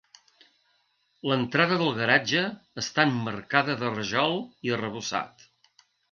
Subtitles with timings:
[1.31, 2.41] L'entrada de garatge
[2.83, 4.33] està emmarcada de rajol
[4.69, 5.45] i arrebossat.